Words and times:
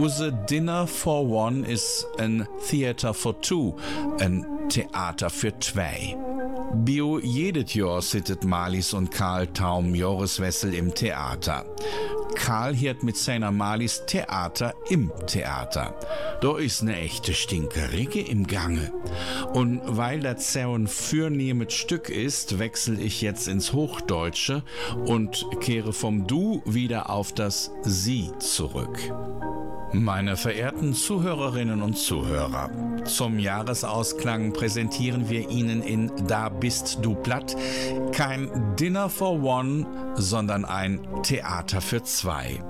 Use 0.00 0.32
Dinner 0.48 0.86
for 0.86 1.26
One 1.26 1.62
is 1.62 2.06
ein 2.18 2.48
Theater 2.66 3.12
for 3.12 3.38
Two, 3.42 3.76
ein 4.18 4.46
Theater 4.70 5.28
für 5.28 5.58
zwei. 5.58 6.16
Bio 6.72 7.18
jedet 7.18 7.74
Jahr 7.74 8.00
sittet 8.00 8.42
Malis 8.42 8.94
und 8.94 9.10
Karl 9.10 9.48
Taum 9.48 9.94
Joriswessel 9.94 10.72
im 10.72 10.94
Theater. 10.94 11.66
Karl 12.34 12.74
hiert 12.74 13.02
mit 13.02 13.18
seiner 13.18 13.50
Malis 13.50 14.06
Theater 14.06 14.72
im 14.88 15.12
Theater. 15.26 15.94
Da 16.40 16.56
ist 16.56 16.82
ne 16.82 16.96
echte 16.96 17.34
Stinkerige 17.34 18.22
im 18.22 18.46
Gange. 18.46 18.92
Und 19.52 19.82
weil 19.84 20.20
das 20.20 20.54
so 20.54 20.74
ein 20.78 20.86
fürnehmes 20.86 21.74
Stück 21.74 22.08
ist, 22.08 22.58
wechsel 22.58 22.98
ich 22.98 23.20
jetzt 23.20 23.48
ins 23.48 23.74
Hochdeutsche 23.74 24.62
und 25.04 25.44
kehre 25.60 25.92
vom 25.92 26.26
Du 26.26 26.62
wieder 26.64 27.10
auf 27.10 27.34
das 27.34 27.70
Sie 27.82 28.30
zurück. 28.38 28.98
Meine 29.92 30.36
verehrten 30.36 30.94
Zuhörerinnen 30.94 31.82
und 31.82 31.98
Zuhörer, 31.98 32.70
zum 33.04 33.40
Jahresausklang 33.40 34.52
präsentieren 34.52 35.28
wir 35.28 35.50
Ihnen 35.50 35.82
in 35.82 36.12
Da 36.28 36.48
bist 36.48 36.98
du 37.02 37.16
platt 37.16 37.56
kein 38.12 38.76
Dinner 38.76 39.10
for 39.10 39.42
One, 39.42 40.14
sondern 40.14 40.64
ein 40.64 41.00
Theater 41.24 41.80
für 41.80 42.04
zwei. 42.04 42.62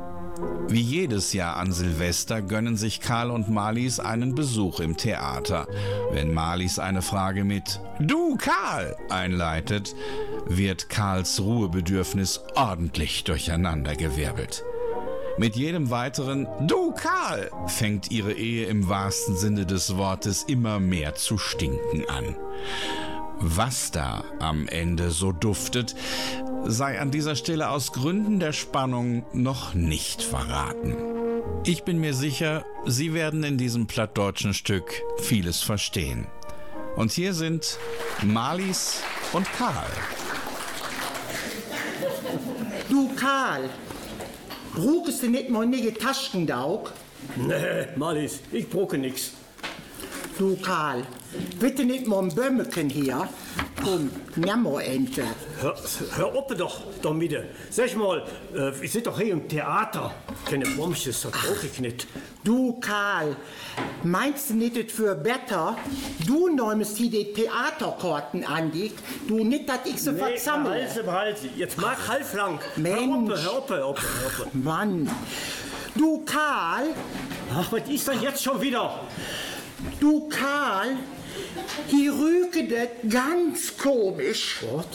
Wie 0.69 0.81
jedes 0.81 1.35
Jahr 1.35 1.57
an 1.57 1.73
Silvester 1.73 2.41
gönnen 2.41 2.79
sich 2.79 3.01
Karl 3.01 3.31
und 3.31 3.51
Marlies 3.51 4.01
einen 4.01 4.35
Besuch 4.35 4.81
im 4.81 4.97
Theater. 4.97 5.67
Wenn 6.13 6.33
Marlies 6.33 6.79
eine 6.79 7.03
Frage 7.03 7.45
mit 7.45 7.81
Du 7.99 8.37
Karl 8.37 8.97
einleitet, 9.11 9.95
wird 10.47 10.89
Karls 10.89 11.39
Ruhebedürfnis 11.41 12.41
ordentlich 12.55 13.25
durcheinandergewirbelt. 13.25 14.65
Mit 15.41 15.57
jedem 15.57 15.89
weiteren 15.89 16.47
Du 16.67 16.93
Karl 16.93 17.51
fängt 17.67 18.11
ihre 18.11 18.35
Ehe 18.35 18.67
im 18.67 18.91
wahrsten 18.91 19.39
Sinne 19.39 19.65
des 19.65 19.97
Wortes 19.97 20.43
immer 20.43 20.81
mehr 20.81 21.15
zu 21.15 21.39
stinken 21.39 22.07
an. 22.11 22.37
Was 23.39 23.91
da 23.91 24.23
am 24.39 24.69
Ende 24.69 25.11
so 25.11 25.33
duftet, 25.33 25.95
sei 26.67 27.01
an 27.01 27.11
dieser 27.11 27.37
Stelle 27.37 27.71
aus 27.71 27.93
Gründen 27.93 28.39
der 28.39 28.53
Spannung 28.53 29.25
noch 29.33 29.73
nicht 29.73 30.21
verraten. 30.21 30.95
Ich 31.65 31.85
bin 31.85 32.01
mir 32.01 32.13
sicher, 32.13 32.67
Sie 32.85 33.15
werden 33.15 33.43
in 33.43 33.57
diesem 33.57 33.87
plattdeutschen 33.87 34.53
Stück 34.53 34.93
vieles 35.21 35.63
verstehen. 35.63 36.27
Und 36.97 37.13
hier 37.13 37.33
sind 37.33 37.79
Marlies 38.23 39.01
und 39.33 39.51
Karl. 39.55 39.89
Du 42.91 43.09
Karl, 43.15 43.71
brauchst 44.75 45.23
du 45.23 45.29
nicht 45.29 45.51
mal 45.51 45.63
eine 45.63 45.95
Taschendaug? 45.95 46.93
Nee, 47.37 47.87
Malis, 47.97 48.41
ich 48.53 48.69
brauche 48.69 48.97
nix. 48.99 49.33
Du 50.39 50.57
Karl, 50.57 51.03
bitte 51.59 51.85
nicht 51.85 52.07
mal 52.07 52.23
ein 52.23 52.35
Bömmeken 52.35 52.89
hier. 52.89 53.29
Komm, 53.83 54.11
nimm 54.37 54.63
mal 54.63 54.81
Ente. 54.83 55.25
Hör, 55.61 55.75
hör 56.17 56.35
auf 56.35 56.47
doch, 56.57 56.81
damit. 57.03 57.37
Sag 57.71 57.97
mal, 57.97 58.23
äh, 58.55 58.73
wir 58.81 58.89
sind 58.89 59.07
doch 59.07 59.19
hier 59.19 59.33
im 59.33 59.49
Theater. 59.49 60.15
Keine 60.49 60.67
Bombsches, 60.77 61.23
das 61.23 61.33
brauche 61.33 61.67
ich 61.67 61.81
nicht. 61.81 62.07
Du 62.45 62.79
Karl, 62.81 63.37
meinst 64.03 64.51
du 64.51 64.55
nicht 64.55 64.77
es 64.77 64.93
für 64.93 65.15
besser? 65.15 65.77
Du 66.27 66.49
nimmst 66.49 66.97
hier 66.97 67.11
die 67.11 67.33
Theaterkarten 67.33 68.45
an 68.45 68.71
dich. 68.73 68.93
Du 69.29 69.45
nicht, 69.45 69.69
dass 69.69 69.81
ich 69.85 70.01
sie 70.03 70.13
Nee, 70.13 70.19
versammle. 70.19 70.71
Halse, 70.71 71.13
Halse. 71.13 71.49
Jetzt 71.57 71.79
mach 71.79 72.09
halblang. 72.09 72.59
Mensch. 72.77 73.41
Hör 73.43 73.53
auf, 73.53 73.71
hör 73.71 73.87
auf, 73.87 73.99
hör 74.01 74.47
auf. 74.47 74.55
Mann. 74.55 75.11
Du 75.95 76.23
Karl, 76.25 76.89
Ach, 77.55 77.73
was 77.73 77.89
ist 77.89 78.07
denn 78.09 78.23
jetzt 78.23 78.43
schon 78.43 78.61
wieder? 78.61 79.01
du 79.99 80.29
Karl, 80.29 80.97
hier 81.89 82.13
rüge 82.13 82.65
das 82.69 83.13
ganz 83.13 83.77
komisch. 83.77 84.59
Was? 84.73 84.87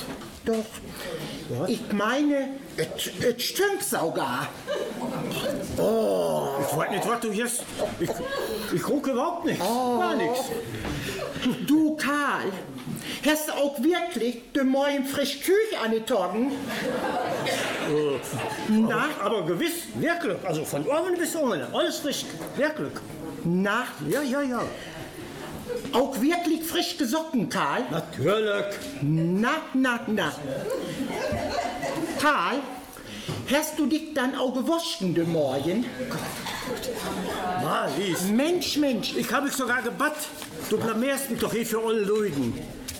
Doch, 0.46 1.68
ich 1.68 1.92
meine, 1.92 2.50
es 2.78 3.44
stinkt 3.44 3.84
sogar. 3.84 4.48
Ich 5.74 6.78
weiß 6.78 6.90
nicht, 6.92 7.08
was 7.08 7.20
du 7.20 7.32
jetzt... 7.32 7.64
Ich, 8.00 8.10
ich 8.74 8.82
gucke 8.84 9.12
überhaupt 9.12 9.46
nichts. 9.46 9.64
Gar 9.64 10.16
nichts. 10.16 10.40
Du 11.68 11.96
Karl, 11.96 12.52
hast 13.26 13.48
du 13.48 13.54
auch 13.54 13.82
wirklich 13.82 14.52
den 14.54 14.68
Morgen 14.68 15.06
frisch 15.06 15.40
Küche 15.40 15.80
angetragen? 15.84 16.52
Na, 18.70 19.10
Aber 19.24 19.46
gewiss, 19.46 19.84
wirklich. 19.96 20.38
Also 20.44 20.64
von 20.64 20.86
oben 20.86 21.18
bis 21.18 21.36
unten. 21.36 21.74
Alles 21.74 21.98
frisch. 21.98 22.26
Wirklich. 22.56 22.94
na, 23.44 23.86
Ja, 24.08 24.22
ja, 24.22 24.42
ja. 24.42 24.62
Auch 25.92 26.20
wirklich 26.22 26.64
frisch 26.64 26.98
gesocken, 26.98 27.50
Karl? 27.50 27.84
Natürlich. 27.92 28.76
Na, 29.02 29.62
na, 29.74 30.00
na. 30.08 30.32
Karl, 32.20 32.58
hast 33.52 33.80
du 33.80 33.86
dich 33.86 34.14
dann 34.14 34.36
auch 34.36 34.54
gewaschen 34.54 35.14
den 35.14 35.32
Morgen? 35.32 35.86
Malis. 37.62 38.24
Mensch, 38.32 38.78
Mensch, 38.78 39.16
Ich 39.16 39.32
habe 39.32 39.46
mich 39.46 39.56
sogar 39.56 39.82
gebatt. 39.82 40.16
Du 40.70 40.78
blamierst 40.78 41.30
mich 41.30 41.40
doch 41.40 41.54
hier 41.54 41.66
für 41.66 41.80
alle 41.80 42.02
Leute. 42.02 42.34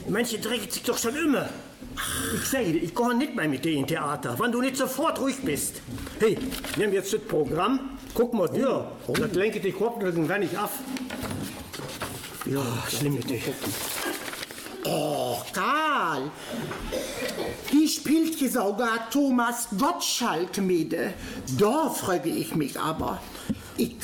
Manche 0.08 0.38
drecken 0.40 0.70
sich 0.70 0.84
doch 0.84 0.98
schon 0.98 1.16
immer. 1.16 1.50
Ich 2.36 2.46
sage 2.46 2.74
dir, 2.74 2.84
ich 2.84 2.94
gehe 2.94 3.16
nicht 3.16 3.36
mehr 3.36 3.48
mit 3.48 3.64
dir 3.64 3.72
in 3.74 3.88
Theater, 3.88 4.38
wenn 4.38 4.52
du 4.52 4.62
nicht 4.62 4.76
sofort 4.76 5.20
ruhig 5.20 5.38
bist. 5.44 5.82
Hey, 6.20 6.38
nimm 6.76 6.94
jetzt 6.94 7.14
das 7.14 7.22
Programm, 7.22 7.98
guck 8.14 8.34
mal 8.34 8.50
dir. 8.50 8.92
Das 9.08 9.34
lenke 9.34 9.60
die 9.60 9.72
Kopf 9.72 10.04
irgendwann 10.04 10.42
nicht 10.42 10.58
ab. 10.58 10.72
Ja, 12.46 12.62
schlimm 12.90 13.16
mit 13.16 13.30
dir. 13.30 13.40
Oh, 14.86 15.38
Karl, 15.52 16.30
die 17.72 17.88
spielt 17.88 18.36
hier 18.36 18.52
sogar 18.52 19.10
Thomas 19.10 19.68
Gottschalk 19.76 20.58
mit. 20.60 20.96
Da 21.58 21.90
frage 21.90 22.30
ich 22.30 22.54
mich 22.54 22.80
aber. 22.80 23.20
Ich 23.78 23.96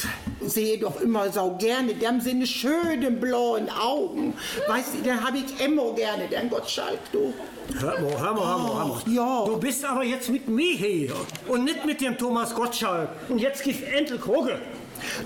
sehe 0.41 0.79
doch 0.79 1.00
immer 1.00 1.31
so 1.31 1.56
gerne 1.57 1.94
dem 1.94 2.19
seine 2.19 2.47
schönen 2.47 3.19
blauen 3.19 3.69
Augen. 3.69 4.34
Weißt 4.68 4.96
du, 4.96 5.08
dann 5.08 5.23
habe 5.23 5.38
ich 5.38 5.63
immer 5.66 5.94
gerne 5.94 6.28
den 6.28 6.50
Gottschalk, 6.50 7.00
du. 7.12 7.34
Hör 7.79 8.02
mal, 8.02 8.19
hör 8.19 8.34
mal, 8.34 8.47
hör 8.47 8.58
mal, 8.58 8.75
hör 8.75 8.85
mal. 8.88 9.02
ja. 9.06 9.46
Du 9.46 9.58
bist 9.58 9.85
aber 9.85 10.03
jetzt 10.03 10.29
mit 10.29 10.47
mir 10.47 10.75
hier 10.75 11.13
und 11.47 11.63
nicht 11.63 11.85
mit 11.85 12.02
dem 12.02 12.18
Thomas 12.18 12.56
Gottschalk. 12.56 13.09
Und 13.29 13.38
jetzt 13.38 13.63
gib 13.63 13.88
endlich 13.94 14.19
Kroge. 14.19 14.59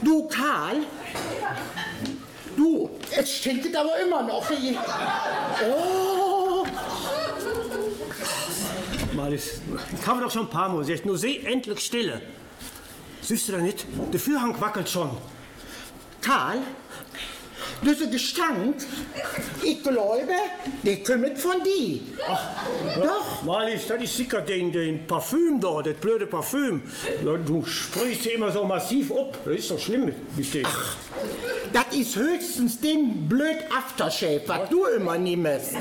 Du, 0.03 0.27
Karl, 0.27 0.83
du, 2.55 2.89
es 3.11 3.37
stinkt 3.37 3.75
aber 3.75 3.99
immer 3.99 4.23
noch. 4.23 4.45
Oh, 5.69 6.65
Malis, 9.13 9.61
ich 9.99 10.07
habe 10.07 10.21
doch 10.21 10.31
schon 10.31 10.43
ein 10.43 10.49
paar 10.49 10.69
Mal 10.69 10.79
gesagt, 10.79 11.05
nur 11.05 11.17
seh 11.17 11.39
endlich 11.45 11.79
Stille. 11.79 12.21
Siehst 13.21 13.47
du 13.47 13.53
da 13.53 13.57
nicht? 13.59 13.85
Der 14.11 14.19
Führhang 14.19 14.59
wackelt 14.59 14.89
schon. 14.89 15.09
Karl, 16.21 16.59
dieser 17.81 18.07
Gestank, 18.07 18.75
ich 19.63 19.81
glaube, 19.83 20.33
der 20.83 21.03
kommt 21.03 21.37
von 21.37 21.63
dir. 21.63 21.99
Doch. 23.01 23.43
Malis, 23.43 23.87
das 23.87 24.01
ist 24.03 24.17
sicher 24.17 24.41
den, 24.41 24.71
den 24.71 25.07
Parfüm 25.07 25.59
da, 25.59 25.81
das 25.81 25.95
blöde 25.95 26.27
Parfüm. 26.27 26.81
Du 27.45 27.65
sprichst 27.65 28.23
sie 28.23 28.29
immer 28.29 28.51
so 28.51 28.63
massiv 28.63 29.11
ab. 29.11 29.37
Das 29.45 29.55
ist 29.55 29.71
doch 29.71 29.79
schlimm 29.79 30.05
mit 30.05 30.53
dir. 30.53 30.63
Das 31.75 31.93
ist 31.93 32.15
höchstens 32.15 32.79
den 32.79 33.27
blöd 33.27 33.57
Aftershave, 33.69 34.43
was 34.47 34.69
du 34.69 34.85
immer 34.85 35.17
nimmst. 35.17 35.73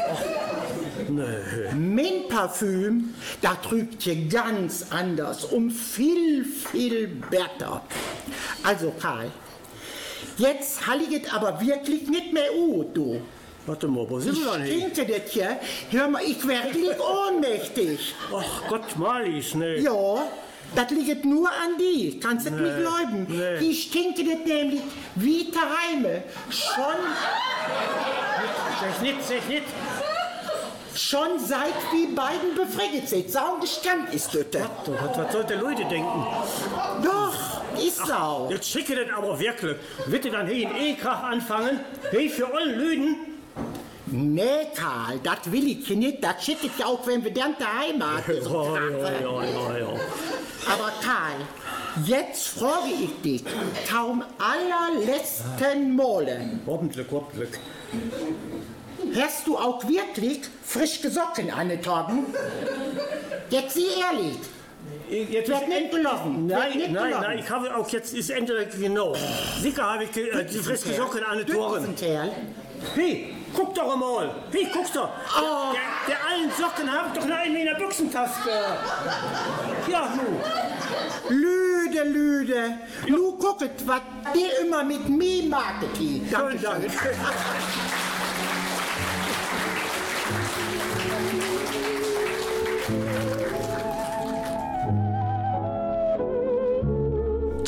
Mein 1.09 2.27
Parfüm, 2.29 3.15
da 3.41 3.55
trügt 3.55 4.03
hier 4.03 4.29
ganz 4.29 4.87
anders, 4.91 5.45
um 5.45 5.71
viel, 5.71 6.45
viel 6.45 7.07
besser. 7.31 7.81
Also 8.65 8.93
Karl, 9.01 9.31
jetzt 10.37 10.85
halliget 10.85 11.33
aber 11.33 11.61
wirklich 11.61 12.09
nicht 12.09 12.33
mehr 12.33 12.53
ut, 12.57 12.97
du. 12.97 13.21
Warte 13.65 13.87
mal, 13.87 14.05
wo 14.11 14.19
sind 14.19 14.37
wir 14.37 14.53
denn 14.53 14.65
hier? 14.65 14.91
Stinke 14.91 15.21
das 15.21 15.31
hier? 15.31 15.61
Hör 15.93 16.09
mal, 16.09 16.23
ich 16.25 16.45
werde 16.45 16.77
ohnmächtig. 17.01 18.17
Ach 18.35 18.69
Gott, 18.69 18.97
Malis, 18.97 19.55
ne. 19.55 19.79
Ja, 19.79 20.27
das 20.75 20.91
liegt 20.91 21.25
nur 21.25 21.49
an 21.49 21.77
die. 21.79 22.19
Kannst 22.21 22.47
du 22.47 22.51
es 22.51 22.61
nicht 22.61 22.77
glauben? 22.79 23.27
nee. 23.29 23.59
Die 23.61 23.75
stinken 23.75 24.27
nämlich 24.45 24.81
wie 25.15 25.51
Tereime. 25.51 26.25
Schon, 26.51 27.01
nicht, 29.03 29.49
nicht. 29.49 29.63
schon 30.95 31.39
seit 31.39 31.75
wie 31.93 32.07
beiden 32.15 32.55
befriedigt 32.57 33.09
sind. 33.09 33.31
Sau 33.31 33.59
Gestank 33.61 34.13
ist 34.13 34.35
das. 34.35 34.63
Was, 34.87 35.19
was 35.19 35.33
soll 35.33 35.45
der 35.45 35.59
Leute 35.59 35.85
denken? 35.85 36.27
Doch, 37.03 37.35
ist 37.79 38.07
Sau. 38.07 38.49
Jetzt 38.51 38.69
schicke 38.69 38.97
das 38.97 39.17
aber 39.17 39.39
wirklich. 39.39 39.77
Ihr 40.11 40.33
dann 40.33 40.47
hier 40.47 40.69
in 40.71 40.77
Ekrach 40.77 41.23
anfangen? 41.23 41.81
Hey, 42.11 42.29
für 42.29 42.53
alle 42.53 42.73
Lüden? 42.73 43.34
Nee, 44.17 44.69
Karl, 44.77 45.19
das 45.25 45.51
will 45.51 45.67
ich 45.67 45.89
nicht. 45.91 46.23
Das 46.23 46.45
schickt 46.45 46.65
ja 46.79 46.87
auch, 46.87 47.05
wenn 47.07 47.25
wir 47.25 47.33
dann 47.35 47.57
daheim 47.59 48.01
haben. 48.03 48.23
Ja, 48.29 49.11
ja, 49.11 49.21
ja, 49.21 49.45
ja, 49.45 49.79
ja. 49.79 49.89
Aber 50.73 50.93
Karl, 51.03 51.41
jetzt 52.07 52.47
frage 52.49 52.91
ich 53.03 53.21
dich, 53.23 53.45
kaum 53.91 54.23
allerletzten 54.39 55.97
Male, 55.97 56.49
Hoffentlich, 56.65 57.07
hoffentlich. 57.11 57.49
hast 59.21 59.47
du 59.49 59.59
auch 59.59 59.83
wirklich 59.89 60.43
frische 60.65 61.11
Socken 61.11 61.51
angetragen? 61.51 62.27
Jetzt 63.51 63.75
sieh 63.75 63.87
ehrlich. 64.01 64.39
Jetzt 65.31 65.49
Wird 65.49 65.69
nicht. 65.69 65.93
Wird 65.93 66.03
Nein, 66.05 66.79
nicht 66.79 66.91
nein, 66.93 67.05
gelogen. 67.09 67.11
nein, 67.21 67.39
ich 67.39 67.51
habe 67.51 67.77
auch 67.77 67.89
jetzt, 67.91 68.15
ist 68.15 68.31
Ende 68.31 68.67
genau. 68.79 69.15
Sicher 69.61 69.83
habe 69.83 70.05
ich 70.05 70.17
äh, 70.17 70.45
die 70.45 70.59
frische 70.59 70.95
Socken 70.95 71.25
an 71.25 71.39
den 71.39 71.47
Toren. 71.49 71.95
Kerl. 71.97 72.31
Hey, 72.95 73.34
guck 73.55 73.75
doch 73.75 73.97
mal. 73.97 74.35
Hey, 74.53 74.69
guck 74.73 74.93
doch. 74.93 75.09
Oh. 75.41 75.73
Der, 75.73 76.15
der 76.15 76.27
allen 76.27 76.51
Socken 76.51 76.91
habe 76.91 77.09
ich 77.09 77.21
doch 77.21 77.27
noch 77.27 77.37
einen 77.37 77.57
in 77.57 77.67
der 77.67 77.75
Büchsentasche. 77.75 78.51
Ja, 79.89 80.13
nu. 80.17 80.41
Lüde, 81.35 82.05
Lüde. 82.05 82.79
Nu 83.09 83.33
gucket, 83.39 83.87
was 83.87 84.01
dir 84.35 84.61
immer 84.61 84.85
mit 84.85 85.09
mir 85.09 85.45
Marketing. 85.45 86.29
Danke, 86.31 86.59
danke. 86.59 86.91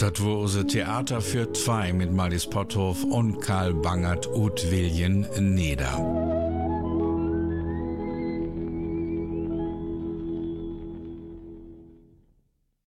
Unser 0.06 0.64
Theater 0.68 1.20
für 1.20 1.52
zwei 1.52 1.92
mit 1.92 2.12
Marlies 2.12 2.46
Potthof 2.46 3.02
und 3.02 3.40
Karl 3.40 3.74
Bangert 3.74 4.28
ut 4.28 4.70
Wiljen 4.70 5.26
Neder. 5.36 6.25